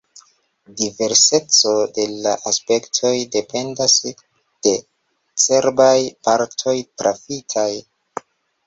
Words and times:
Diverseco 0.77 1.73
de 1.97 2.05
la 2.23 2.33
aspektoj 2.53 3.13
dependas 3.37 3.99
de 4.65 4.75
cerbaj 5.45 5.97
partoj 6.31 6.79
trafitaj. 7.03 7.73